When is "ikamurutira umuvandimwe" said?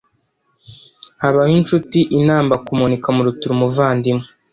2.99-4.25